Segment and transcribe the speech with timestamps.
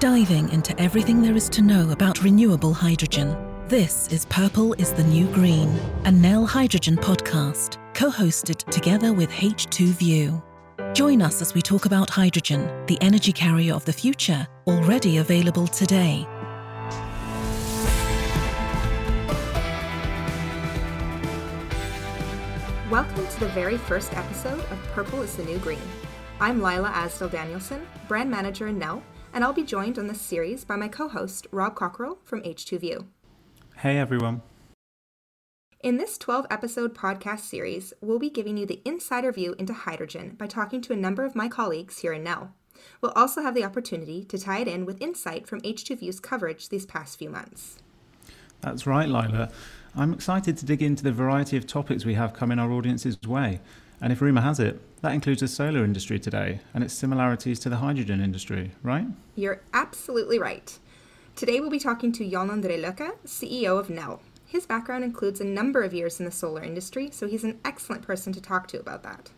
[0.00, 3.34] diving into everything there is to know about renewable hydrogen.
[3.66, 5.70] This is Purple is the New Green,
[6.04, 10.42] a Nel Hydrogen podcast, co hosted together with H2 View.
[10.92, 15.66] Join us as we talk about hydrogen, the energy carrier of the future, already available
[15.66, 16.26] today.
[22.90, 25.80] Welcome to the very first episode of Purple is the New Green.
[26.38, 29.02] I'm Lila Asdell Danielson, brand manager in Nel,
[29.36, 32.80] and I'll be joined on this series by my co host, Rob Cockrell from H2
[32.80, 33.08] View.
[33.76, 34.40] Hey everyone.
[35.80, 40.36] In this 12 episode podcast series, we'll be giving you the insider view into hydrogen
[40.38, 42.54] by talking to a number of my colleagues here in Nel.
[43.02, 46.70] We'll also have the opportunity to tie it in with insight from H2 View's coverage
[46.70, 47.76] these past few months.
[48.62, 49.50] That's right, Lila.
[49.94, 53.60] I'm excited to dig into the variety of topics we have coming our audience's way.
[54.00, 57.68] And if rumour has it, that includes the solar industry today and its similarities to
[57.68, 59.06] the hydrogen industry, right?
[59.34, 60.78] You're absolutely right.
[61.34, 64.20] Today we'll be talking to Jon André Løkke, CEO of Nel.
[64.44, 68.02] His background includes a number of years in the solar industry, so he's an excellent
[68.02, 69.30] person to talk to about that.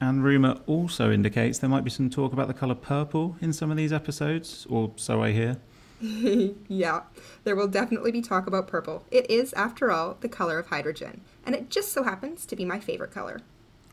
[0.00, 3.70] And rumour also indicates there might be some talk about the colour purple in some
[3.70, 5.58] of these episodes, or so I hear.
[6.00, 7.02] yeah,
[7.44, 9.04] there will definitely be talk about purple.
[9.10, 12.64] It is, after all, the colour of hydrogen, and it just so happens to be
[12.64, 13.40] my favourite colour.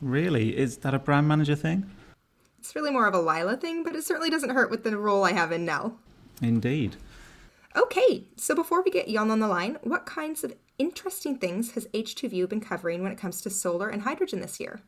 [0.02, 0.58] Really?
[0.58, 1.90] Is that a brand manager thing?
[2.60, 5.24] It's really more of a Lila thing, but it certainly doesn't hurt with the role
[5.24, 5.98] I have in Nel.
[6.42, 6.98] Indeed.
[7.76, 11.88] Okay, so before we get Jon on the line, what kinds of interesting things has
[11.88, 14.82] H2View been covering when it comes to solar and hydrogen this year?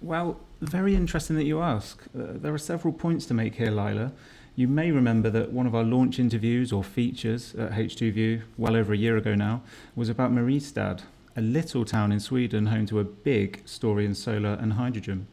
[0.00, 2.02] Well, very interesting that you ask.
[2.16, 4.12] Uh, there are several points to make here, Lila.
[4.54, 8.92] You may remember that one of our launch interviews or features at H2View, well over
[8.92, 9.62] a year ago now,
[9.94, 11.02] was about Mariestad,
[11.40, 15.26] a little town in Sweden home to a big story in solar and hydrogen.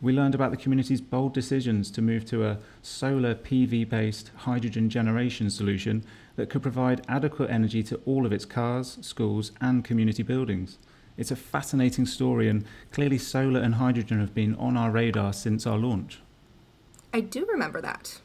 [0.00, 4.88] We learned about the community's bold decisions to move to a solar PV based hydrogen
[4.88, 6.04] generation solution
[6.36, 10.78] that could provide adequate energy to all of its cars, schools, and community buildings.
[11.16, 15.66] It's a fascinating story, and clearly, solar and hydrogen have been on our radar since
[15.66, 16.20] our launch.
[17.12, 18.20] I do remember that.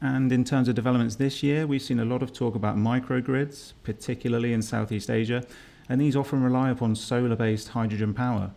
[0.00, 3.72] And in terms of developments this year, we've seen a lot of talk about microgrids,
[3.82, 5.44] particularly in Southeast Asia,
[5.88, 8.50] and these often rely upon solar based hydrogen power.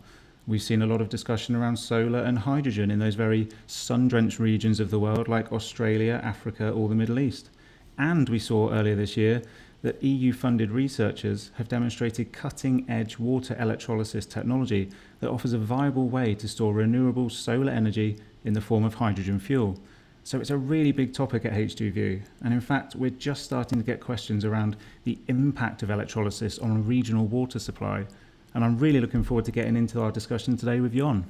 [0.46, 4.38] We've seen a lot of discussion around solar and hydrogen in those very sun drenched
[4.38, 7.50] regions of the world like Australia, Africa, or the Middle East.
[7.98, 9.42] And we saw earlier this year
[9.82, 16.08] that EU funded researchers have demonstrated cutting edge water electrolysis technology that offers a viable
[16.08, 19.78] way to store renewable solar energy in the form of hydrogen fuel.
[20.22, 22.22] So it's a really big topic at H2View.
[22.42, 26.86] And in fact, we're just starting to get questions around the impact of electrolysis on
[26.86, 28.06] regional water supply.
[28.54, 31.24] And I'm really looking forward to getting into our discussion today with Jon.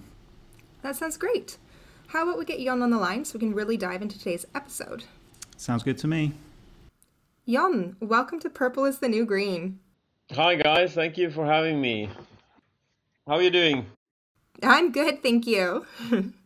[0.82, 1.58] That sounds great.
[2.08, 4.46] How about we get Jon on the line so we can really dive into today's
[4.54, 5.04] episode?
[5.56, 6.32] Sounds good to me.
[7.48, 9.78] Jon, welcome to Purple is the New Green.
[10.32, 10.92] Hi, guys.
[10.92, 12.08] Thank you for having me.
[13.26, 13.86] How are you doing?
[14.62, 15.86] I'm good, thank you.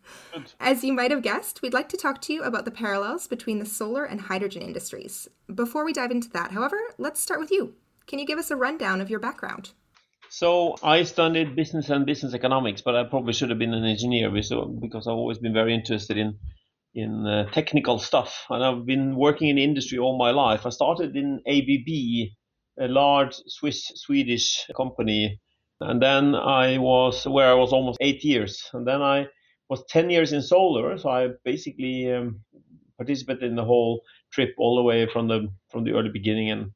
[0.60, 3.58] As you might have guessed, we'd like to talk to you about the parallels between
[3.58, 5.28] the solar and hydrogen industries.
[5.54, 7.75] Before we dive into that, however, let's start with you.
[8.06, 9.70] Can you give us a rundown of your background?
[10.30, 14.30] So, I studied business and business economics, but I probably should have been an engineer
[14.30, 16.38] because I've always been very interested in
[16.94, 20.64] in uh, technical stuff, and I've been working in industry all my life.
[20.64, 25.41] I started in ABB, a large Swiss Swedish company,
[25.80, 29.26] and then I was where I was almost eight years, and then I
[29.74, 30.96] was ten years in solar.
[30.98, 32.40] So I basically um,
[32.96, 34.02] participated in the whole
[34.32, 36.70] trip all the way from the from the early beginning and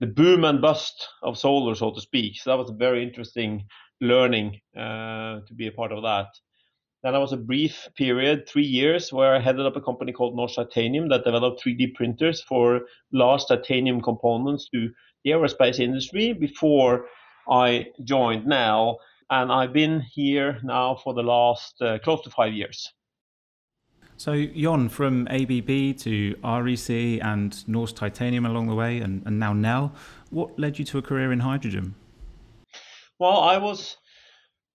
[0.00, 2.32] the boom and bust of solar, so to speak.
[2.36, 3.64] So that was a very interesting
[4.00, 6.28] learning uh, to be a part of that.
[7.02, 10.36] Then I was a brief period, three years, where I headed up a company called
[10.36, 14.90] Norsk Titanium that developed 3D printers for large titanium components to
[15.24, 17.06] the aerospace industry before
[17.50, 18.98] I joined Nel.
[19.30, 22.92] And I've been here now for the last uh, close to five years.
[24.16, 26.90] So, Jon, from ABB to REC
[27.22, 29.92] and Norsk Titanium along the way, and, and now Nel,
[30.30, 31.94] what led you to a career in hydrogen?
[33.20, 33.96] Well, I was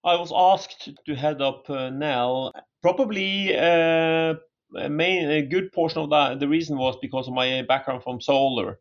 [0.05, 2.53] I was asked to head up uh, Nel.
[2.81, 4.35] Probably uh,
[4.77, 6.39] a main a good portion of that.
[6.39, 8.79] The reason was because of my background from solar.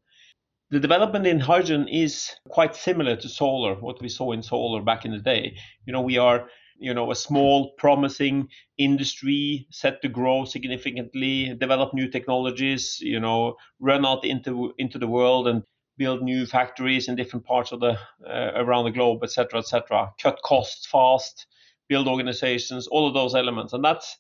[0.73, 5.05] The development in hydrogen is quite similar to solar, what we saw in solar back
[5.05, 5.59] in the day.
[5.85, 6.49] You know, we are
[6.79, 8.49] you know a small promising
[8.79, 15.07] industry set to grow significantly develop new technologies you know run out into into the
[15.07, 15.63] world and
[15.99, 20.11] build new factories in different parts of the uh, around the globe, etc., etc.
[20.23, 21.47] Cut costs fast,
[21.87, 24.17] build organizations, all of those elements, and that's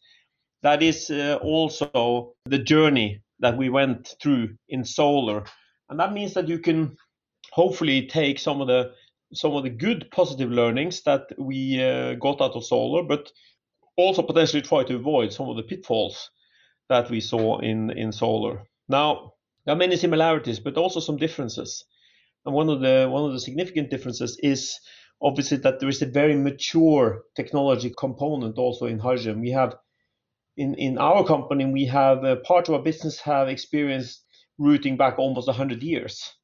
[0.62, 5.44] that is uh, also the journey that we went through in solar.
[5.92, 6.96] And that means that you can
[7.50, 8.94] hopefully take some of the
[9.34, 13.30] some of the good positive learnings that we uh, got out of solar, but
[13.98, 16.30] also potentially try to avoid some of the pitfalls
[16.88, 18.62] that we saw in, in solar.
[18.88, 19.34] Now,
[19.66, 21.84] there are many similarities, but also some differences.
[22.46, 24.78] And one of the one of the significant differences is
[25.20, 29.42] obviously that there is a very mature technology component also in hydrogen.
[29.42, 29.76] We have
[30.56, 34.24] in, in our company, we have a part of our business have experienced
[34.58, 36.34] rooting back almost 100 years.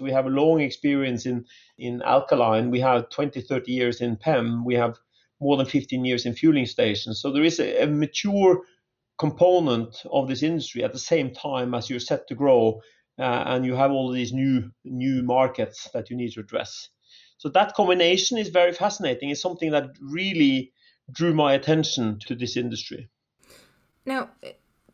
[0.00, 1.44] We have a long experience in,
[1.76, 2.70] in alkaline.
[2.70, 4.64] We have 20, 30 years in PEM.
[4.64, 4.96] We have
[5.40, 7.20] more than 15 years in fueling stations.
[7.20, 8.62] So there is a, a mature
[9.18, 12.80] component of this industry at the same time as you're set to grow
[13.18, 16.88] uh, and you have all these new new markets that you need to address.
[17.38, 19.30] So that combination is very fascinating.
[19.30, 20.72] It's something that really
[21.10, 23.08] drew my attention to this industry.
[24.04, 24.30] Now,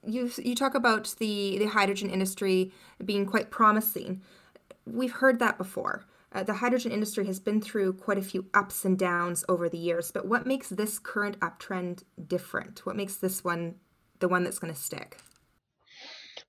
[0.06, 2.72] you you talk about the the hydrogen industry
[3.04, 4.22] being quite promising.
[4.86, 6.04] We've heard that before.
[6.32, 9.78] Uh, the hydrogen industry has been through quite a few ups and downs over the
[9.78, 12.84] years, but what makes this current uptrend different?
[12.84, 13.76] What makes this one
[14.18, 15.18] the one that's going to stick?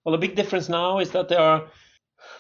[0.04, 1.68] Well, the big difference now is that there are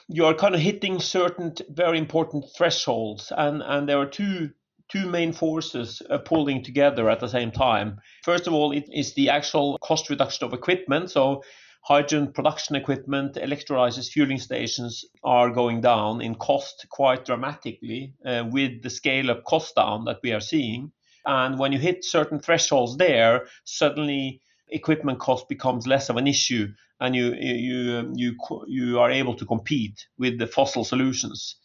[0.07, 4.51] you are kind of hitting certain very important thresholds, and and there are two
[4.89, 7.99] two main forces uh, pulling together at the same time.
[8.23, 11.11] First of all, it is the actual cost reduction of equipment.
[11.11, 11.43] So
[11.81, 18.81] hydrogen production equipment, electrolyzers, fueling stations are going down in cost quite dramatically uh, with
[18.81, 20.91] the scale of cost down that we are seeing.
[21.25, 26.67] And when you hit certain thresholds there, suddenly equipment cost becomes less of an issue
[26.99, 28.35] and you you you
[28.67, 31.55] you are able to compete with the fossil solutions.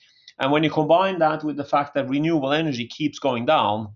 [0.41, 3.95] And when you combine that with the fact that renewable energy keeps going down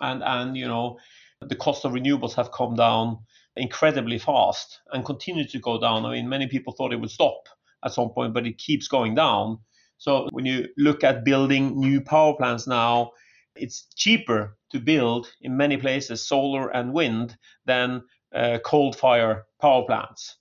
[0.00, 0.98] and and you know
[1.40, 3.18] the cost of renewables have come down
[3.56, 6.04] incredibly fast and continue to go down.
[6.04, 7.48] I mean, many people thought it would stop
[7.84, 9.58] at some point, but it keeps going down.
[9.98, 13.12] So when you look at building new power plants now,
[13.54, 18.02] it's cheaper to build in many places solar and wind than
[18.34, 20.36] uh, coal fired power plants.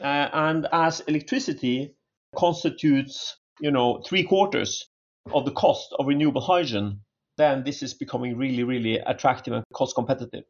[0.00, 1.94] Uh, and as electricity
[2.34, 4.88] constitutes, you know, three quarters
[5.32, 7.00] of the cost of renewable hydrogen,
[7.36, 10.44] then this is becoming really, really attractive and cost competitive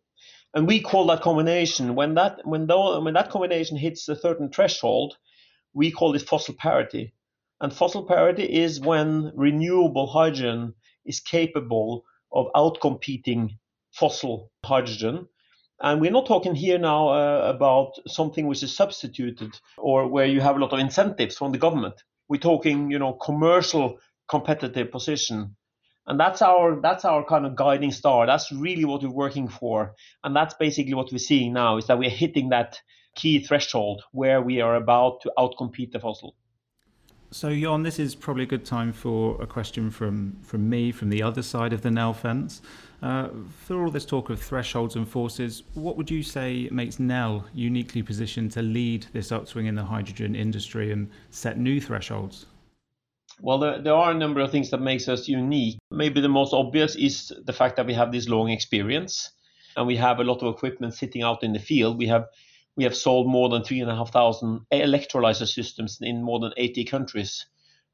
[0.57, 4.51] and we call that combination when that when, the, when that combination hits a certain
[4.51, 5.19] threshold,
[5.75, 7.13] we call it fossil parity.
[7.61, 10.75] And fossil parity is when renewable hydrogen
[11.05, 13.59] is capable of outcompeting
[13.93, 15.29] fossil hydrogen.
[15.83, 20.41] And we're not talking here now uh, about something which is substituted or where you
[20.41, 22.03] have a lot of incentives from the government.
[22.29, 25.57] We're talking, you know, commercial competitive position.
[26.07, 28.27] And that's our that's our kind of guiding star.
[28.27, 29.95] That's really what we're working for.
[30.23, 32.81] And that's basically what we're seeing now is that we're hitting that
[33.17, 36.37] key threshold where we are about to outcompete the fossil
[37.37, 41.11] so Jon, this is probably a good time for a question from, from me, from
[41.11, 42.63] the other side of the Nel fence.
[43.03, 43.29] Uh,
[43.67, 48.03] for all this talk of thresholds and forces, what would you say makes Nel uniquely
[48.03, 52.47] positioned to lead this upswing in the hydrogen industry and set new thresholds?
[53.43, 55.77] Well, there, there are a number of things that makes us unique.
[55.91, 59.31] Maybe the most obvious is the fact that we have this long experience
[59.77, 61.99] and we have a lot of equipment sitting out in the field.
[61.99, 62.29] We have
[62.77, 66.53] we have sold more than three and a half thousand electrolyzer systems in more than
[66.57, 67.47] 80 countries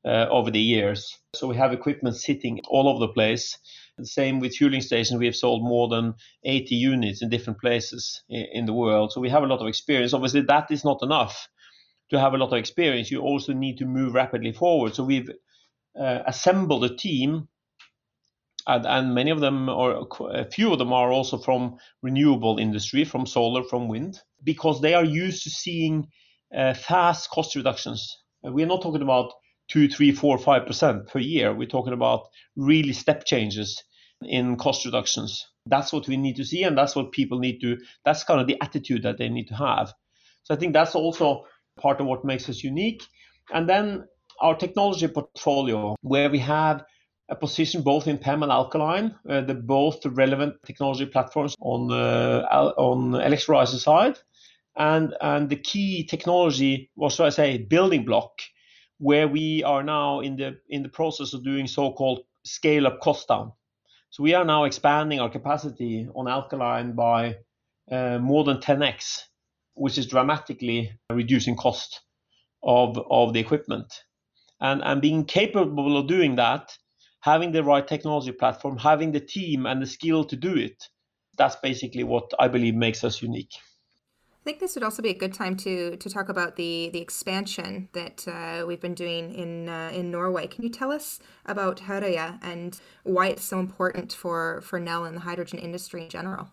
[0.05, 1.19] uh, over the years.
[1.35, 3.59] So we have equipment sitting all over the place.
[3.99, 5.19] The same with fueling stations.
[5.19, 6.15] We have sold more than
[6.45, 9.13] 80 units in different places in, in the world.
[9.13, 10.13] So we have a lot of experience.
[10.13, 11.49] Obviously, that is not enough
[12.13, 14.95] to have a lot of experience, you also need to move rapidly forward.
[14.95, 15.31] So we've
[15.99, 17.49] uh, assembled a team,
[18.67, 23.05] and, and, many of them, or a few of them, are also from renewable industry,
[23.05, 26.09] from solar, from wind, because they are used to seeing
[26.57, 28.19] uh, fast cost reductions.
[28.43, 29.33] We're not talking about
[29.69, 31.55] two, three, four, five percent per year.
[31.55, 33.83] We're talking about really step changes
[34.23, 35.47] in cost reductions.
[35.67, 37.79] That's what we need to see, and that's what people need to.
[38.05, 39.93] That's kind of the attitude that they need to have.
[40.45, 41.45] So I think that's also
[41.81, 43.03] part of what makes us unique.
[43.53, 44.07] And then
[44.41, 46.85] our technology portfolio, where we have
[47.29, 52.45] a position both in PEM and alkaline, uh, the both relevant technology platforms on uh,
[52.77, 54.19] on electrolyzer side,
[54.77, 58.41] and and the key technology, what should I say, building block,
[58.99, 63.29] where we are now in the in the process of doing so-called scale up cost
[63.29, 63.53] down.
[64.11, 67.37] So we are now expanding our capacity on alkaline by
[67.91, 69.23] uh, more than 10x
[69.75, 72.03] which is dramatically reducing cost
[72.63, 74.05] of, of the equipment.
[74.61, 76.77] And, and being capable of doing that,
[77.21, 80.85] having the right technology platform, having the team and the skill to do it,
[81.39, 83.55] that's basically what I believe makes us unique.
[84.43, 87.01] I think this would also be a good time to to talk about the the
[87.01, 90.49] expansion that uh, we've been doing in uh, in Norway.
[90.49, 95.17] Can you tell us about Herøya and why it's so important for for Nel and
[95.17, 96.49] the hydrogen industry in general?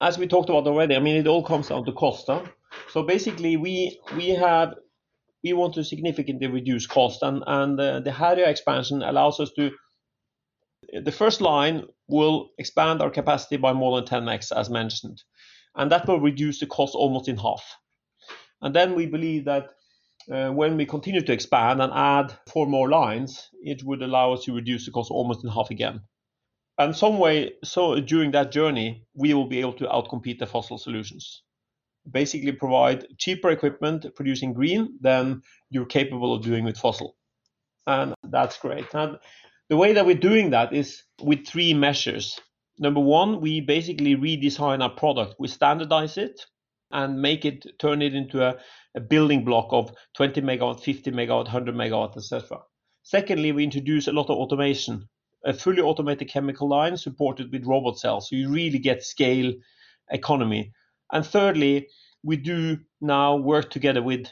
[0.00, 2.24] As we talked about already, I mean it all comes down to cost.
[2.28, 2.44] Huh?
[2.88, 4.76] So basically, we we have
[5.42, 9.70] we want to significantly reduce cost, and and uh, the Herøya expansion allows us to.
[11.02, 15.22] The first line will expand our capacity by more than 10x, as mentioned
[15.76, 17.76] and that will reduce the cost almost in half.
[18.62, 19.70] And then we believe that
[20.32, 24.44] uh, when we continue to expand and add four more lines, it would allow us
[24.44, 26.00] to reduce the cost almost in half again.
[26.78, 30.78] And some way, so during that journey, we will be able to outcompete the fossil
[30.78, 31.42] solutions.
[32.10, 37.16] Basically, provide cheaper equipment producing green than you're capable of doing with fossil,
[37.86, 38.92] and that's great.
[38.92, 39.18] And
[39.70, 42.38] the way that we're doing that is with three measures
[42.78, 45.36] number one, we basically redesign our product.
[45.38, 46.40] We standardize it
[46.90, 48.56] and make it turn it into a,
[48.94, 52.58] a building block of 20 megawatt, 50 megawatt, 100 megawatt, etc.
[53.02, 55.08] Secondly, we introduce a lot of automation,
[55.44, 59.52] a fully automated chemical line supported with robot cells, so you really get scale
[60.10, 60.72] economy.
[61.12, 61.88] And thirdly,
[62.22, 64.26] we do now work together with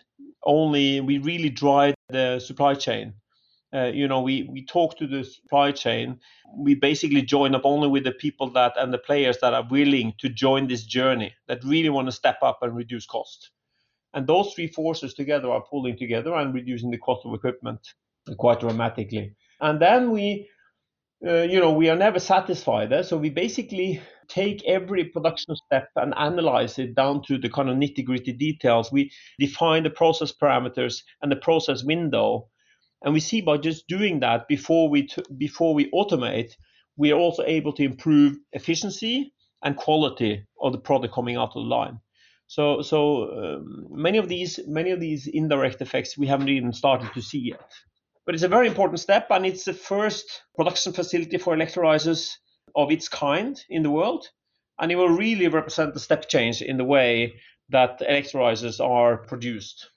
[0.44, 3.14] only we really drive the supply chain
[3.74, 6.20] uh, you know, we, we talk to the supply chain.
[6.54, 10.12] We basically join up only with the people that and the players that are willing
[10.18, 13.50] to join this journey, that really want to step up and reduce cost.
[14.14, 17.80] And those three forces together are pulling together and reducing the cost of equipment
[18.36, 19.34] quite dramatically.
[19.60, 20.48] And then we,
[21.26, 22.92] uh, you know, we are never satisfied.
[22.92, 23.02] Eh?
[23.02, 27.76] So we basically take every production step and analyze it down to the kind of
[27.76, 28.92] nitty gritty details.
[28.92, 32.48] We define the process parameters and the process window
[33.04, 36.52] and we see by just doing that before we before we automate,
[36.96, 39.32] we are also able to improve efficiency
[39.62, 41.98] and quality of the product coming out of the line.
[42.46, 47.12] So so um, many of these many of these indirect effects we haven't even started
[47.14, 47.70] to see yet.
[48.24, 52.30] But it's a very important step, and it's the first production facility for electrolyzers
[52.76, 54.28] of its kind in the world,
[54.78, 57.34] and it will really represent the step change in the way
[57.70, 59.88] that electrolyzers are produced.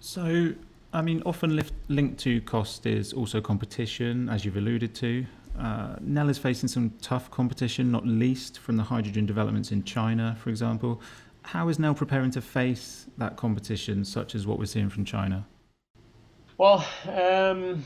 [0.00, 0.54] So
[0.94, 5.24] I mean, often lift, linked to cost is also competition, as you've alluded to.
[5.58, 10.36] Uh, Nel is facing some tough competition, not least from the hydrogen developments in China,
[10.38, 11.00] for example.
[11.42, 15.46] How is Nel preparing to face that competition, such as what we're seeing from China?
[16.58, 17.84] Well, um,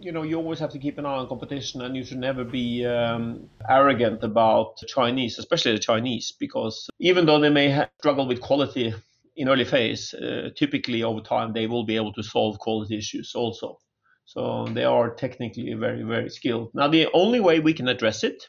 [0.00, 2.42] you know, you always have to keep an eye on competition, and you should never
[2.42, 8.28] be um, arrogant about Chinese, especially the Chinese, because even though they may have struggled
[8.28, 8.94] with quality
[9.36, 13.34] in early phase, uh, typically over time they will be able to solve quality issues
[13.34, 13.78] also.
[14.24, 16.70] So they are technically very, very skilled.
[16.74, 18.42] Now the only way we can address it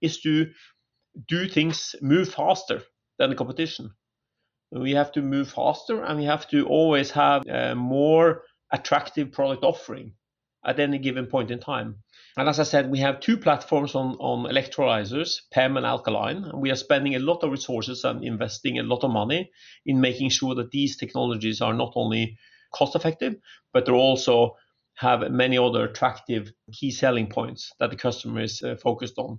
[0.00, 0.50] is to
[1.28, 2.82] do things move faster
[3.18, 3.90] than the competition.
[4.72, 9.64] We have to move faster and we have to always have a more attractive product
[9.64, 10.14] offering
[10.64, 11.96] at any given point in time.
[12.36, 16.62] And as I said, we have two platforms on, on electrolyzers, PEM and alkaline, and
[16.62, 19.50] we are spending a lot of resources and investing a lot of money
[19.84, 22.38] in making sure that these technologies are not only
[22.72, 23.34] cost effective,
[23.72, 24.56] but they also
[24.94, 29.38] have many other attractive key selling points that the customer is uh, focused on.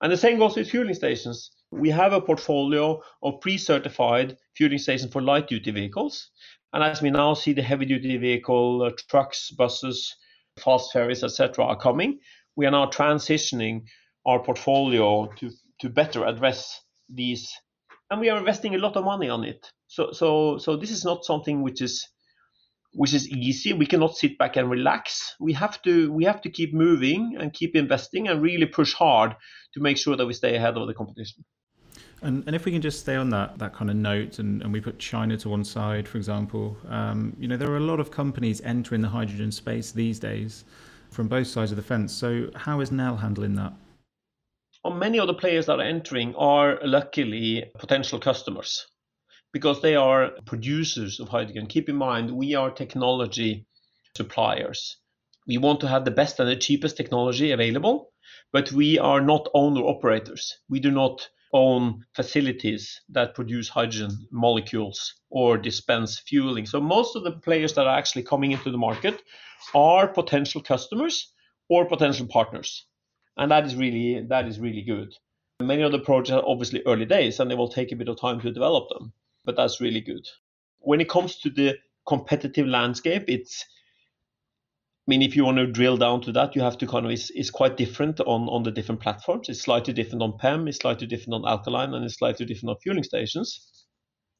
[0.00, 1.50] And the same goes with fueling stations.
[1.70, 6.30] We have a portfolio of pre-certified fueling stations for light duty vehicles.
[6.72, 10.14] And as we now see the heavy duty vehicle, uh, trucks, buses,
[10.58, 12.18] fast ferries, etc., are coming,
[12.56, 13.82] we are now transitioning
[14.26, 15.50] our portfolio to
[15.80, 17.52] to better address these,
[18.10, 19.70] and we are investing a lot of money on it.
[19.86, 22.06] So so so this is not something which is
[22.92, 23.72] which is easy.
[23.72, 25.34] We cannot sit back and relax.
[25.40, 29.36] We have to we have to keep moving and keep investing and really push hard
[29.74, 31.44] to make sure that we stay ahead of the competition.
[32.20, 34.72] And, and if we can just stay on that, that kind of note and, and
[34.72, 38.00] we put China to one side, for example, um, you know, there are a lot
[38.00, 40.64] of companies entering the hydrogen space these days
[41.10, 42.12] from both sides of the fence.
[42.12, 43.72] So how is Nel handling that?
[44.84, 48.86] Well, many of the players that are entering are luckily potential customers
[49.52, 51.66] because they are producers of hydrogen.
[51.66, 53.66] Keep in mind, we are technology
[54.16, 54.98] suppliers.
[55.46, 58.12] We want to have the best and the cheapest technology available,
[58.52, 60.58] but we are not owner operators.
[60.68, 66.66] We do not own facilities that produce hydrogen molecules or dispense fueling.
[66.66, 69.22] So most of the players that are actually coming into the market
[69.74, 71.32] are potential customers
[71.68, 72.86] or potential partners.
[73.36, 75.14] And that is really that is really good.
[75.60, 78.20] Many of the projects are obviously early days and they will take a bit of
[78.20, 79.12] time to develop them,
[79.44, 80.26] but that's really good.
[80.80, 83.64] When it comes to the competitive landscape, it's
[85.08, 87.30] mean, if you want to drill down to that, you have to kind of it's,
[87.30, 89.48] it's quite different on on the different platforms.
[89.48, 92.76] It's slightly different on PEM, it's slightly different on alkaline, and it's slightly different on
[92.82, 93.86] fueling stations.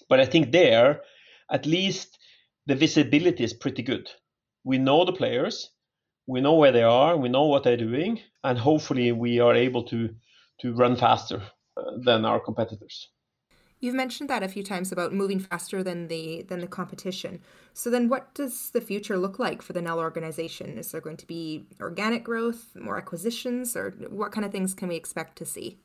[0.08, 1.02] But I think there,
[1.50, 2.18] at least
[2.66, 4.10] the visibility is pretty good.
[4.64, 5.70] We know the players,
[6.26, 9.84] we know where they are, we know what they're doing, and hopefully we are able
[9.84, 10.14] to
[10.60, 11.42] to run faster
[11.76, 13.10] uh, than our competitors.
[13.80, 17.40] You've mentioned that a few times about moving faster than the than the competition.
[17.72, 20.78] So then what does the future look like for the Nel organization?
[20.78, 24.88] Is there going to be organic growth, more acquisitions, or what kind of things can
[24.88, 25.78] we expect to see?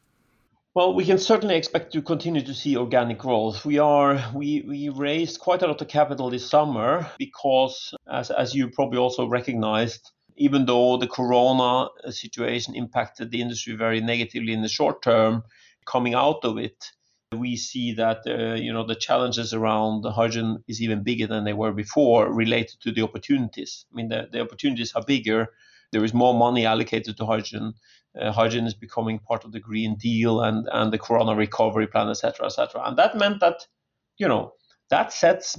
[0.75, 3.63] Well, we can certainly expect to continue to see organic growth.
[3.63, 8.55] We are we we raised quite a lot of capital this summer because as as
[8.55, 14.63] you probably also recognized, even though the corona situation impacted the industry very negatively in
[14.63, 15.43] the short term,
[15.85, 16.91] coming out of it,
[17.39, 21.43] we see that uh, you know the challenges around the hydrogen is even bigger than
[21.43, 23.85] they were before related to the opportunities.
[23.91, 25.47] I mean, the, the opportunities are bigger.
[25.91, 27.73] There is more money allocated to hydrogen.
[28.19, 32.09] Uh, hydrogen is becoming part of the Green Deal and, and the Corona recovery plan,
[32.09, 32.81] etc., etc.
[32.85, 33.67] And that meant that,
[34.17, 34.53] you know,
[34.89, 35.57] that sets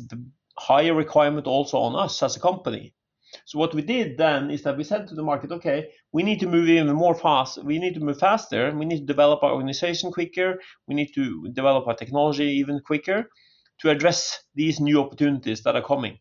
[0.59, 2.95] higher requirement also on us as a company.
[3.45, 6.41] So what we did then is that we said to the market, okay, we need
[6.41, 7.63] to move even more fast.
[7.65, 8.75] We need to move faster.
[8.77, 10.59] We need to develop our organization quicker.
[10.87, 13.29] We need to develop our technology even quicker
[13.81, 16.19] to address these new opportunities that are coming.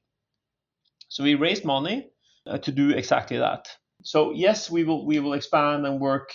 [1.10, 2.10] So we raised money
[2.48, 3.68] uh, to do exactly that.
[4.04, 6.30] So yes, we will we will expand and work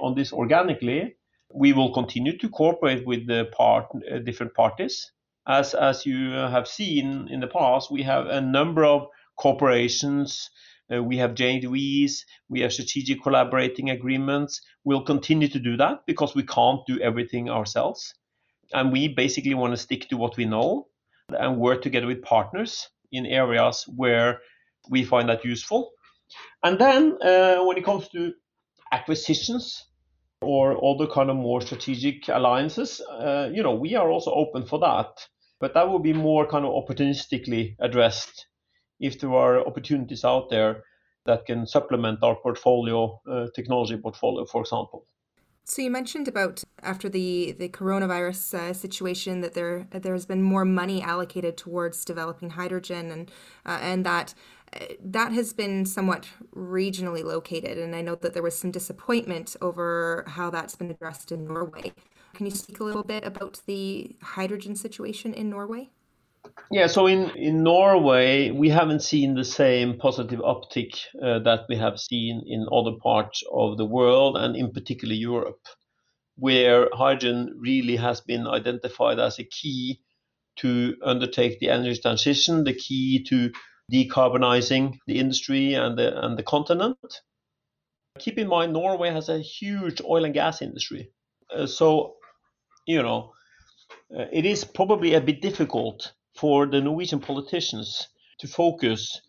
[0.00, 1.16] on this organically.
[1.54, 5.10] We will continue to cooperate with the part uh, different parties.
[5.48, 9.06] As as you have seen in the past, we have a number of
[9.42, 10.50] corporations.
[10.92, 12.12] Uh, we have JVs,
[12.48, 14.60] we have strategic collaborating agreements.
[14.84, 18.14] We'll continue to do that because we can't do everything ourselves.
[18.72, 20.86] And we basically want to stick to what we know
[21.28, 24.40] and work together with partners in areas where
[24.90, 25.90] we find that useful.
[26.62, 28.32] And then uh, when it comes to
[28.92, 29.84] acquisitions
[30.40, 34.78] or other kind of more strategic alliances, uh, you know, we are also open for
[34.80, 35.10] that.
[35.60, 38.46] But that will be more kind of opportunistically addressed
[39.02, 40.84] if there are opportunities out there
[41.26, 45.06] that can supplement our portfolio, uh, technology portfolio, for example.
[45.64, 50.42] So you mentioned about after the the coronavirus uh, situation that there there has been
[50.42, 53.30] more money allocated towards developing hydrogen and
[53.64, 54.34] uh, and that
[54.72, 59.54] uh, that has been somewhat regionally located and I know that there was some disappointment
[59.60, 61.92] over how that's been addressed in Norway.
[62.34, 65.90] Can you speak a little bit about the hydrogen situation in Norway?
[66.72, 71.76] Yeah, so in, in Norway, we haven't seen the same positive uptick uh, that we
[71.76, 75.60] have seen in other parts of the world, and in particular Europe,
[76.36, 80.00] where hydrogen really has been identified as a key
[80.56, 83.50] to undertake the energy transition, the key to
[83.92, 87.20] decarbonizing the industry and the, and the continent.
[88.18, 91.10] Keep in mind, Norway has a huge oil and gas industry.
[91.54, 92.16] Uh, so,
[92.86, 93.32] you know,
[94.18, 98.08] uh, it is probably a bit difficult for the Norwegian politicians
[98.40, 99.20] to focus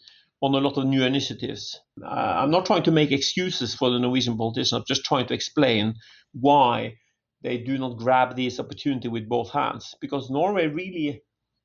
[0.41, 1.79] on a lot of new initiatives.
[2.03, 4.73] Uh, I'm not trying to make excuses for the Norwegian politicians.
[4.73, 5.95] I'm just trying to explain
[6.33, 6.97] why
[7.41, 9.95] they do not grab this opportunity with both hands.
[10.01, 11.23] Because Norway really,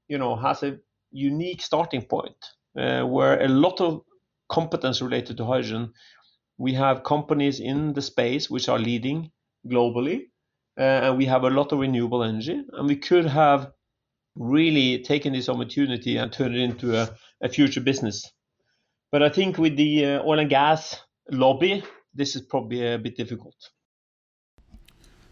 [0.08, 0.78] you know, has a
[1.10, 2.36] unique starting point
[2.78, 4.02] uh, where a lot of
[4.48, 5.92] competence related to hydrogen.
[6.56, 9.30] We have companies in the space which are leading
[9.66, 10.26] globally,
[10.78, 13.72] uh, and we have a lot of renewable energy, and we could have
[14.38, 17.10] really taken this opportunity and turned it into a,
[17.42, 18.30] a future business.
[19.10, 20.96] But I think with the uh, oil and gas
[21.30, 21.82] lobby,
[22.14, 23.56] this is probably a bit difficult.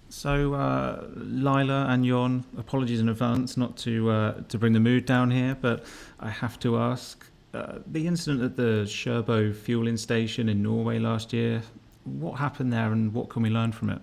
[0.09, 5.05] So, uh, Laila and Jon, apologies in advance not to uh, to bring the mood
[5.05, 5.85] down here, but
[6.21, 11.33] I have to ask uh, the incident at the Kjørbo fueling station in Norway last
[11.33, 11.62] year.
[12.05, 14.01] What happened there, and what can we learn from it?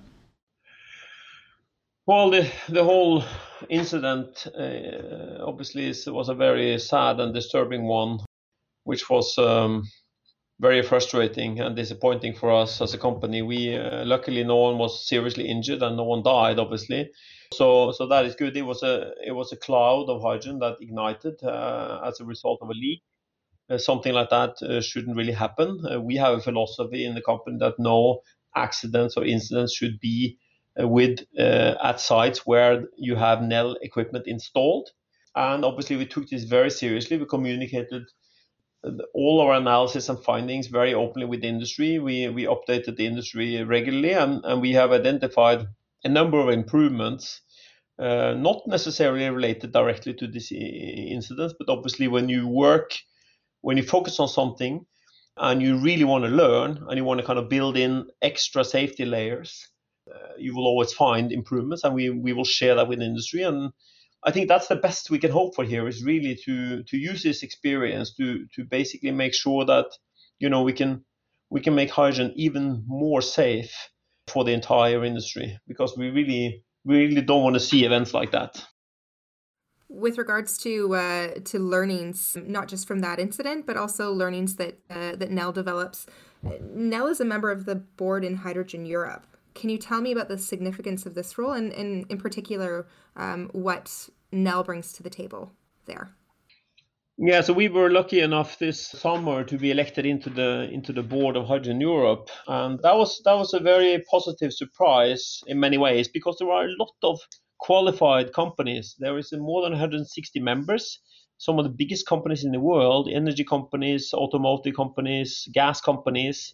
[2.05, 3.23] Well, the the whole
[3.69, 8.19] incident uh, obviously was a very sad and disturbing one,
[8.83, 9.83] which was um,
[10.59, 13.41] very frustrating and disappointing for us as a company.
[13.41, 17.11] We uh, luckily no one was seriously injured and no one died, obviously.
[17.53, 18.55] So so that is good.
[18.55, 22.59] It was a it was a cloud of hydrogen that ignited uh, as a result
[22.61, 23.01] of a leak.
[23.69, 25.83] Uh, something like that uh, shouldn't really happen.
[25.89, 28.19] Uh, we have a philosophy in the company that no
[28.55, 30.37] accidents or incidents should be
[30.77, 34.89] with uh, at sites where you have Nel equipment installed.
[35.35, 37.17] And obviously, we took this very seriously.
[37.17, 38.03] We communicated
[38.83, 41.99] uh, all our analysis and findings very openly with the industry.
[41.99, 45.65] We, we updated the industry regularly, and, and we have identified
[46.03, 47.41] a number of improvements,
[47.97, 52.93] uh, not necessarily related directly to this incident, but obviously, when you work,
[53.61, 54.85] when you focus on something
[55.37, 58.63] and you really want to learn and you want to kind of build in extra
[58.63, 59.69] safety layers,
[60.37, 63.43] you will always find improvements, and we, we will share that with the industry.
[63.43, 63.71] And
[64.23, 67.23] I think that's the best we can hope for here is really to to use
[67.23, 69.87] this experience to to basically make sure that
[70.39, 71.03] you know we can
[71.49, 73.73] we can make hydrogen even more safe
[74.27, 78.31] for the entire industry because we really we really don't want to see events like
[78.31, 78.65] that.
[79.89, 84.79] With regards to uh, to learnings, not just from that incident, but also learnings that
[84.89, 86.07] uh, that Nel develops.
[86.73, 89.27] Nel is a member of the board in Hydrogen Europe.
[89.55, 93.49] Can you tell me about the significance of this role and, and in particular, um,
[93.53, 95.51] what Nel brings to the table
[95.85, 96.15] there?
[97.17, 101.03] Yeah, so we were lucky enough this summer to be elected into the into the
[101.03, 105.77] board of Hydrogen Europe, and that was that was a very positive surprise in many
[105.77, 107.19] ways because there are a lot of
[107.59, 108.95] qualified companies.
[108.97, 110.99] There is more than 160 members,
[111.37, 116.53] some of the biggest companies in the world, energy companies, automotive companies, gas companies,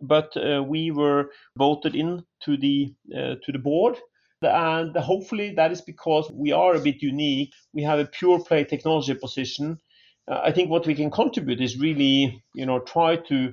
[0.00, 3.98] but uh, we were voted in to the uh, to the board.
[4.42, 7.54] And hopefully that is because we are a bit unique.
[7.72, 9.78] We have a pure play technology position.
[10.26, 13.52] Uh, i think what we can contribute is really you know try to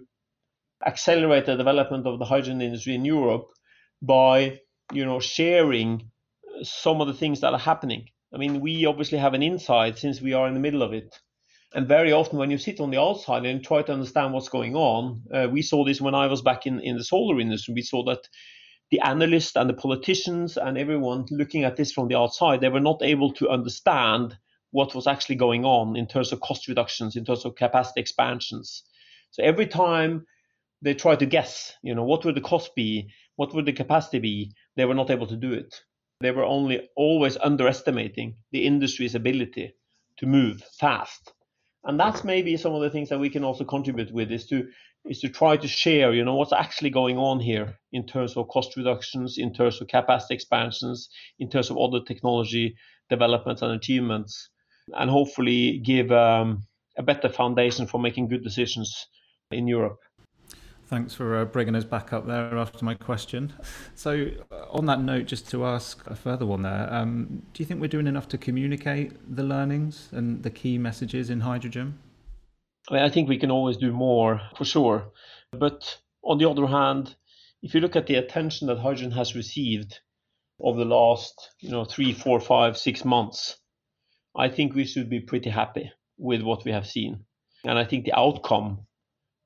[0.85, 3.47] accelerate the development of the hydrogen industry in europe
[4.01, 4.57] by
[4.93, 6.09] you know sharing
[6.63, 8.05] some of the things that are happening.
[8.33, 11.19] I mean we obviously have an insight since we are in the middle of it
[11.73, 14.75] and very often, when you sit on the outside and try to understand what's going
[14.75, 17.73] on, uh, we saw this when I was back in, in the solar industry.
[17.73, 18.27] We saw that
[18.89, 22.81] the analysts and the politicians and everyone looking at this from the outside, they were
[22.81, 24.37] not able to understand
[24.71, 28.83] what was actually going on in terms of cost reductions, in terms of capacity expansions.
[29.31, 30.25] So every time
[30.81, 34.19] they tried to guess, you know, what would the cost be, what would the capacity
[34.19, 35.73] be, they were not able to do it.
[36.19, 39.73] They were only always underestimating the industry's ability
[40.17, 41.31] to move fast
[41.83, 44.67] and that's maybe some of the things that we can also contribute with is to
[45.05, 48.47] is to try to share you know what's actually going on here in terms of
[48.49, 52.75] cost reductions in terms of capacity expansions in terms of other technology
[53.11, 54.49] developments and achievements.
[54.93, 56.63] And hopefully give um,
[56.97, 59.07] a better foundation for making good decisions
[59.51, 59.99] in europe
[60.91, 63.53] Thanks for uh, bringing us back up there after my question.
[63.95, 67.65] So, uh, on that note, just to ask a further one there, um, do you
[67.65, 71.97] think we're doing enough to communicate the learnings and the key messages in hydrogen?
[72.89, 75.13] I, I think we can always do more for sure.
[75.53, 77.15] But on the other hand,
[77.63, 80.01] if you look at the attention that hydrogen has received
[80.59, 83.55] over the last, you know, three, four, five, six months,
[84.35, 87.23] I think we should be pretty happy with what we have seen.
[87.63, 88.87] And I think the outcome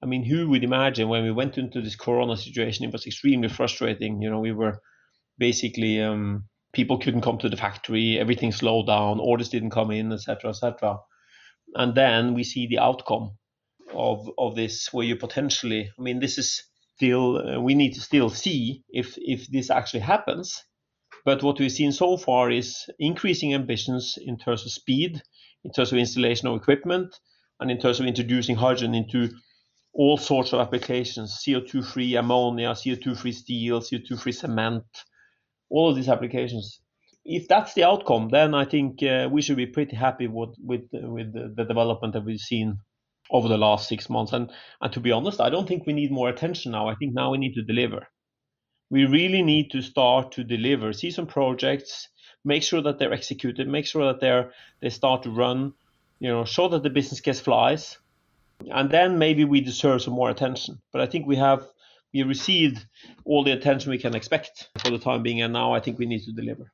[0.05, 2.85] I mean, who would imagine when we went into this Corona situation?
[2.85, 4.21] It was extremely frustrating.
[4.21, 4.79] You know, we were
[5.39, 10.13] basically um, people couldn't come to the factory, everything slowed down, orders didn't come in,
[10.13, 10.99] etc., etc.
[11.73, 13.31] And then we see the outcome
[13.95, 16.63] of of this, where you potentially, I mean, this is
[16.97, 20.63] still uh, we need to still see if if this actually happens.
[21.25, 25.23] But what we've seen so far is increasing ambitions in terms of speed,
[25.63, 27.19] in terms of installation of equipment,
[27.59, 29.31] and in terms of introducing hydrogen into
[29.95, 34.83] all sorts of applications CO2 free ammonia, CO2 free steel, CO2 free cement,
[35.69, 36.81] all of these applications.
[37.23, 40.81] If that's the outcome, then I think uh, we should be pretty happy with, with,
[40.91, 42.77] with the, the development that we've seen
[43.31, 44.33] over the last six months.
[44.33, 46.89] And, and to be honest, I don't think we need more attention now.
[46.89, 48.05] I think now we need to deliver.
[48.91, 52.09] We really need to start to deliver, see some projects,
[52.43, 55.73] make sure that they're executed, make sure that they're they start to run,
[56.19, 57.97] you know, show that the business case flies,
[58.71, 60.81] and then maybe we deserve some more attention.
[60.91, 61.65] But I think we have
[62.13, 62.85] we received
[63.25, 66.05] all the attention we can expect for the time being, and now I think we
[66.05, 66.71] need to deliver.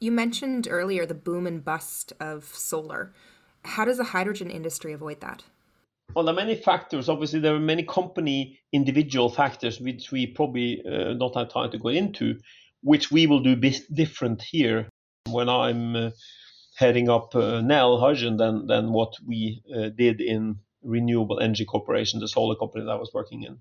[0.00, 3.14] You mentioned earlier the boom and bust of solar.
[3.64, 5.44] How does the hydrogen industry avoid that?
[6.14, 7.08] Well, there are many factors.
[7.08, 11.78] Obviously, there are many company individual factors which we probably uh, not have time to
[11.78, 12.38] go into,
[12.82, 14.88] which we will do different here
[15.30, 16.10] when I'm uh,
[16.76, 22.20] heading up uh, Nel Hydrogen than than what we uh, did in Renewable Energy Corporation,
[22.20, 23.58] the solar company that I was working in,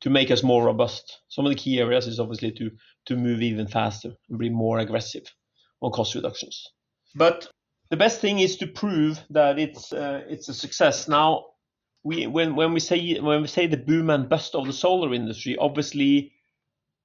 [0.00, 1.20] to make us more robust.
[1.28, 2.70] Some of the key areas is obviously to
[3.06, 5.24] to move even faster and be more aggressive
[5.80, 6.66] on cost reductions.
[7.14, 7.48] But
[7.90, 11.08] the best thing is to prove that it's uh, it's a success.
[11.08, 11.46] Now,
[12.02, 15.14] we when when we say when we say the boom and bust of the solar
[15.14, 16.32] industry, obviously,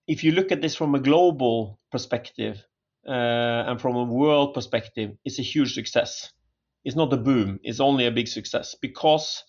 [0.07, 2.63] if you look at this from a global perspective
[3.07, 6.31] uh, and from a world perspective, it's a huge success
[6.87, 9.43] it's not a boom, it's only a big success because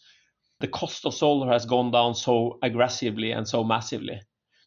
[0.58, 4.20] the cost of solar has gone down so aggressively and so massively.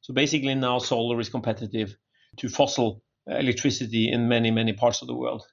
[0.04, 1.98] So basically, now solar is competitive
[2.38, 5.44] to fossil electricity in many, many parts of the world.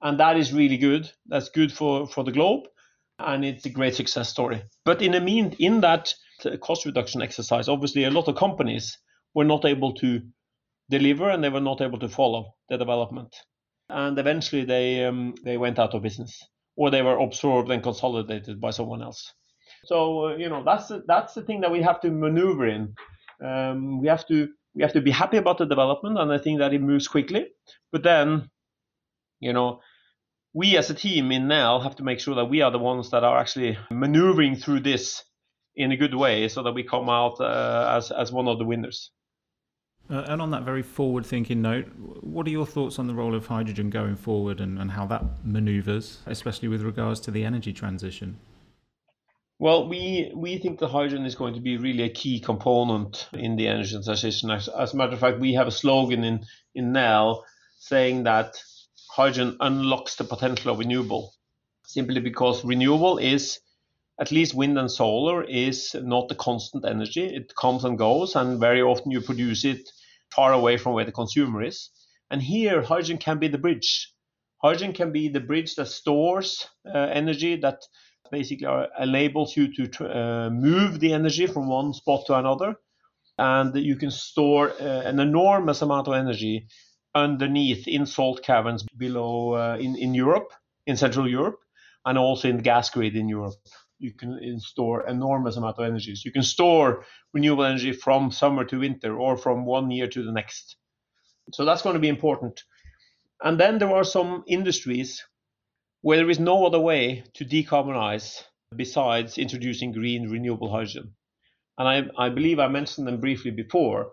[0.00, 1.10] And that is really good.
[1.26, 2.68] That's good for, for the globe.
[3.18, 4.62] And it's a great success story.
[4.84, 6.14] But in the mean, in that
[6.60, 8.96] cost reduction exercise, obviously, a lot of companies
[9.34, 10.20] were not able to
[10.88, 13.34] deliver and they were not able to follow the development.
[13.90, 16.40] and eventually they um, they went out of business
[16.80, 19.34] or they were absorbed and consolidated by someone else.
[19.84, 22.94] So uh, you know that's the, that's the thing that we have to maneuver in.
[23.44, 26.58] Um, we have to we have to be happy about the development, and I think
[26.60, 27.48] that it moves quickly.
[27.92, 28.48] But then,
[29.40, 29.80] you know,
[30.54, 33.10] we as a team in Nel have to make sure that we are the ones
[33.10, 35.22] that are actually maneuvering through this
[35.76, 38.64] in a good way, so that we come out uh, as as one of the
[38.64, 39.10] winners.
[40.10, 41.86] Uh, and on that very forward thinking note,
[42.20, 45.22] what are your thoughts on the role of hydrogen going forward and, and how that
[45.44, 48.36] maneuvers, especially with regards to the energy transition?
[49.60, 53.54] Well, we, we think the hydrogen is going to be really a key component in
[53.54, 54.50] the energy transition.
[54.50, 56.44] As, as a matter of fact, we have a slogan in,
[56.74, 57.44] in Nel
[57.78, 58.56] saying that
[59.10, 61.34] hydrogen unlocks the potential of renewable,
[61.84, 63.60] simply because renewable is,
[64.18, 67.26] at least wind and solar, is not a constant energy.
[67.26, 69.88] It comes and goes, and very often you produce it
[70.34, 71.90] far away from where the consumer is.
[72.30, 74.12] And here, hydrogen can be the bridge.
[74.62, 77.80] Hydrogen can be the bridge that stores uh, energy, that
[78.30, 82.76] basically enables you to uh, move the energy from one spot to another.
[83.38, 86.66] And you can store uh, an enormous amount of energy
[87.14, 90.52] underneath in salt caverns below uh, in, in Europe,
[90.86, 91.58] in Central Europe,
[92.04, 93.54] and also in the gas grid in Europe
[94.00, 96.24] you can store enormous amount of energies.
[96.24, 100.32] You can store renewable energy from summer to winter or from one year to the
[100.32, 100.76] next.
[101.52, 102.62] So that's going to be important.
[103.42, 105.22] And then there are some industries
[106.00, 108.42] where there is no other way to decarbonize
[108.74, 111.14] besides introducing green renewable hydrogen.
[111.76, 114.12] And I, I believe I mentioned them briefly before.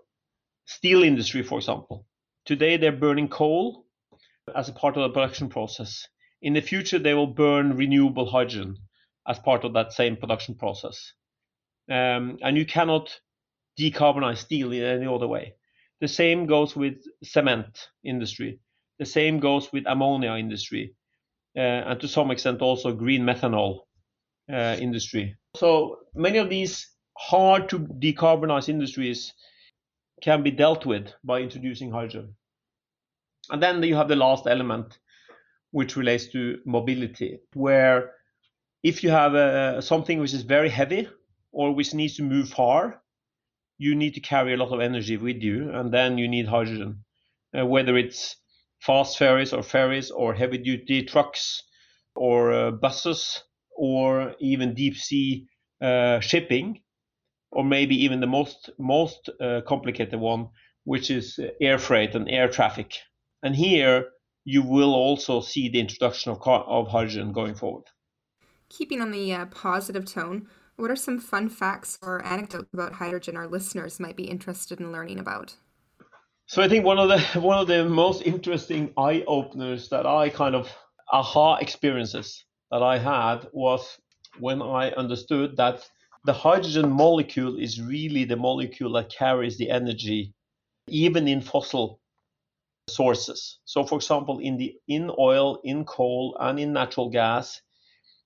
[0.66, 2.06] Steel industry, for example.
[2.46, 3.86] Today they're burning coal
[4.54, 6.06] as a part of the production process.
[6.42, 8.78] In the future, they will burn renewable hydrogen
[9.28, 11.14] as part of that same production process.
[11.90, 13.20] Um, and you cannot
[13.80, 15.54] decarbonize steel in any other way.
[16.02, 18.60] The same goes with cement industry.
[19.00, 20.96] The same goes with ammonia industry,
[21.56, 21.60] uh,
[21.90, 23.82] and to some extent also green methanol
[24.52, 25.36] uh, industry.
[25.56, 26.88] So many of these
[27.18, 29.34] hard to decarbonize industries
[30.22, 32.36] can be dealt with by introducing hydrogen.
[33.50, 35.00] And then you have the last element,
[35.72, 38.12] which relates to mobility, where
[38.88, 41.10] if you have uh, something which is very heavy
[41.52, 43.02] or which needs to move far,
[43.78, 47.04] you need to carry a lot of energy with you, and then you need hydrogen.
[47.58, 48.38] Uh, whether it's
[48.80, 51.64] fast ferries or ferries or heavy duty trucks
[52.16, 53.44] or uh, buses
[53.76, 55.48] or even deep sea
[55.82, 56.82] uh, shipping,
[57.52, 60.48] or maybe even the most most uh, complicated one,
[60.86, 62.94] which is air freight and air traffic.
[63.44, 64.06] And here
[64.46, 67.84] you will also see the introduction of, car- of hydrogen going forward.
[68.70, 73.36] Keeping on the uh, positive tone, what are some fun facts or anecdotes about hydrogen
[73.36, 75.56] our listeners might be interested in learning about?
[76.46, 80.30] So I think one of the one of the most interesting eye openers that I
[80.30, 80.72] kind of
[81.12, 83.98] aha experiences that I had was
[84.40, 85.90] when I understood that
[86.26, 90.34] the hydrogen molecule is really the molecule that carries the energy
[90.88, 92.00] even in fossil
[92.90, 93.60] sources.
[93.66, 97.62] So for example in the in oil, in coal and in natural gas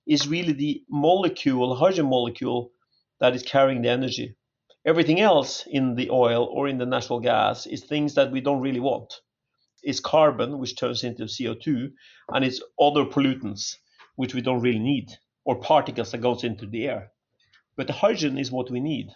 [0.06, 2.72] is really the molecule, hydrogen molecule,
[3.20, 4.36] that is carrying the energy.
[4.84, 8.60] Everything else in the oil or in the natural gas is things that we don't
[8.60, 9.14] really want.
[9.82, 11.92] It's carbon, which turns into CO2,
[12.28, 13.76] and it's other pollutants,
[14.16, 15.10] which we don't really need,
[15.44, 17.12] or particles that goes into the air.
[17.76, 19.10] But the hydrogen is what we need.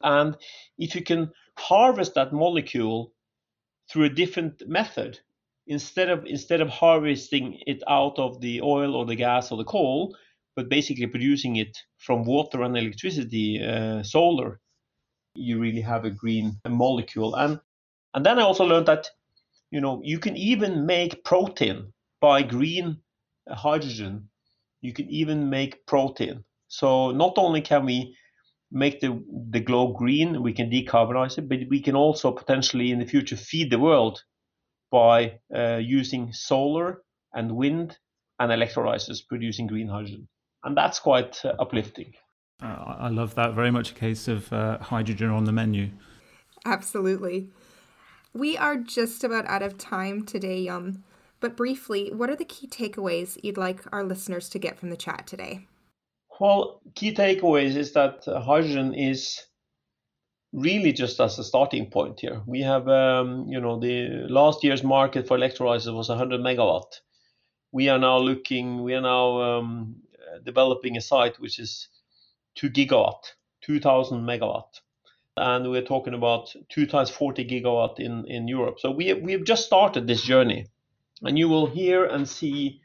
[0.00, 0.36] And
[0.78, 3.12] if you can harvest that molecule
[3.88, 5.20] through a different method,
[5.66, 9.64] instead of instead of harvesting it out of the oil or the gas or the
[9.64, 10.16] coal,
[10.56, 14.60] but basically producing it from water and electricity, uh, solar,
[15.34, 17.34] you really have a green molecule.
[17.34, 17.60] And
[18.14, 19.08] and then I also learned that
[19.70, 22.98] you know you can even make protein by green
[23.48, 24.28] hydrogen.
[24.82, 26.44] You can even make protein.
[26.68, 28.16] So not only can we
[28.70, 32.98] make the the globe green, we can decarbonize it, but we can also potentially in
[32.98, 34.22] the future feed the world
[34.94, 37.02] by uh, using solar
[37.32, 37.98] and wind
[38.38, 40.28] and electrolyzers producing green hydrogen.
[40.62, 42.12] And that's quite uh, uplifting.
[42.62, 43.54] Uh, I love that.
[43.54, 45.90] Very much a case of uh, hydrogen on the menu.
[46.64, 47.50] Absolutely.
[48.32, 51.02] We are just about out of time today, um,
[51.40, 54.96] but briefly, what are the key takeaways you'd like our listeners to get from the
[54.96, 55.66] chat today?
[56.38, 59.42] Well, key takeaways is that uh, hydrogen is
[60.54, 62.40] really just as a starting point here.
[62.46, 67.00] We have, um, you know, the last year's market for electrolyzers was 100 megawatt.
[67.72, 69.96] We are now looking, we are now um,
[70.44, 71.88] developing a site which is
[72.56, 74.80] 2 gigawatt, 2000 megawatt.
[75.36, 78.78] And we're talking about two times 40 gigawatt in, in Europe.
[78.78, 80.68] So we, we have just started this journey.
[81.22, 82.80] and you will hear and see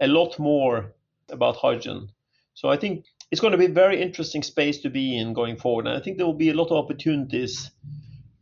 [0.00, 0.92] a lot more
[1.30, 2.10] about hydrogen.
[2.54, 5.56] So I think it's going to be a very interesting space to be in going
[5.56, 5.86] forward.
[5.86, 7.70] And I think there will be a lot of opportunities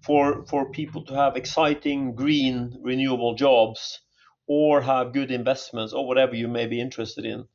[0.02, 4.00] for for people to have exciting green renewable jobs
[4.46, 7.46] or have good investments or whatever you may be interested in.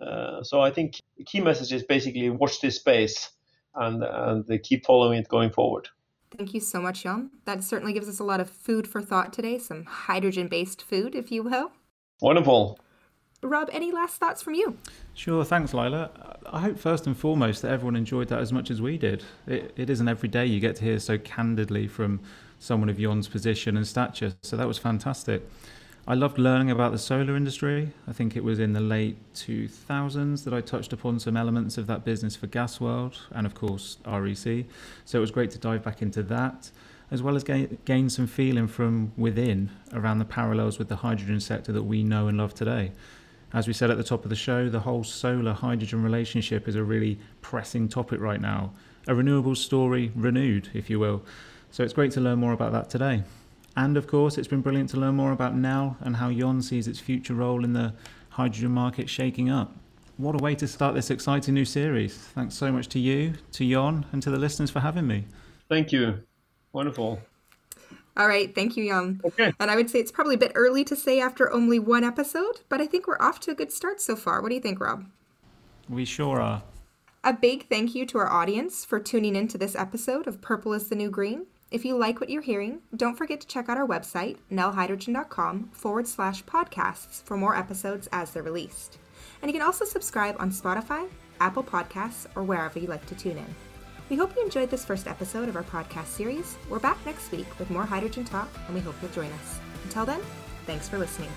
[0.00, 3.30] Uh, so I think the key message is basically watch this space
[3.74, 5.88] and and keep following it going forward.
[6.36, 7.30] Thank you so much, Jon.
[7.44, 11.14] That certainly gives us a lot of food for thought today, some hydrogen based food,
[11.14, 11.70] if you will.
[12.20, 12.78] Wonderful.
[13.44, 14.78] Rob, any last thoughts from you?
[15.12, 16.10] Sure, thanks, Lila.
[16.50, 19.22] I hope first and foremost that everyone enjoyed that as much as we did.
[19.46, 22.20] It, it isn't every day you get to hear so candidly from
[22.58, 25.42] someone of Jon's position and stature, so that was fantastic.
[26.06, 27.92] I loved learning about the solar industry.
[28.06, 31.86] I think it was in the late 2000s that I touched upon some elements of
[31.86, 34.66] that business for Gasworld and, of course, REC.
[35.06, 36.70] So it was great to dive back into that,
[37.10, 41.40] as well as gain, gain some feeling from within around the parallels with the hydrogen
[41.40, 42.92] sector that we know and love today.
[43.54, 46.74] As we said at the top of the show, the whole solar hydrogen relationship is
[46.74, 48.72] a really pressing topic right now.
[49.06, 51.22] A renewable story renewed, if you will.
[51.70, 53.22] So it's great to learn more about that today.
[53.76, 56.88] And of course, it's been brilliant to learn more about Nel and how Jon sees
[56.88, 57.94] its future role in the
[58.30, 59.72] hydrogen market shaking up.
[60.16, 62.16] What a way to start this exciting new series.
[62.16, 65.26] Thanks so much to you, to Jon, and to the listeners for having me.
[65.68, 66.24] Thank you.
[66.72, 67.20] Wonderful.
[68.16, 69.20] All right, thank you, Jon.
[69.24, 69.52] Okay.
[69.58, 72.60] And I would say it's probably a bit early to say after only one episode,
[72.68, 74.40] but I think we're off to a good start so far.
[74.40, 75.04] What do you think, Rob?
[75.88, 76.62] We sure are.
[77.24, 80.74] A big thank you to our audience for tuning in to this episode of Purple
[80.74, 81.46] is the New Green.
[81.70, 86.06] If you like what you're hearing, don't forget to check out our website, nelhydrogen.com forward
[86.06, 88.98] slash podcasts for more episodes as they're released.
[89.42, 91.08] And you can also subscribe on Spotify,
[91.40, 93.54] Apple Podcasts, or wherever you like to tune in.
[94.10, 96.56] We hope you enjoyed this first episode of our podcast series.
[96.68, 99.58] We're back next week with more hydrogen talk, and we hope you'll join us.
[99.84, 100.20] Until then,
[100.66, 101.30] thanks for listening.